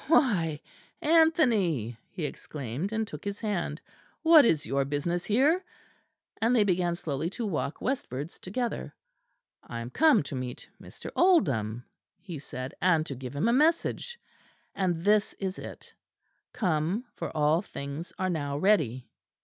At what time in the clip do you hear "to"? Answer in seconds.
7.29-7.45, 10.23-10.33, 13.05-13.13